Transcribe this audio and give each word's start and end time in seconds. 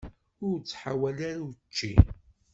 Ur 0.47 0.55
ttḥawal 0.59 1.17
ara 1.29 1.41
učči. 1.49 1.93